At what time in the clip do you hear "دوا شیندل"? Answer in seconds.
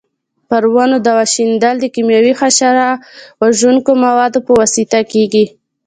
1.07-1.75